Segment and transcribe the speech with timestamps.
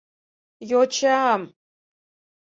[0.69, 1.41] —Йо-чам!